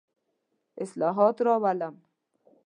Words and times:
اصلاحات 0.83 1.37
راولم. 1.45 1.95